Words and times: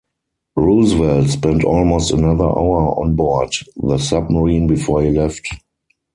Roosevelt 0.55 1.29
spent 1.29 1.63
almost 1.63 2.09
another 2.09 2.45
hour 2.45 2.99
on 2.99 3.15
board 3.15 3.51
the 3.75 3.99
submarine 3.99 4.65
before 4.65 5.03
he 5.03 5.11
left. 5.11 5.47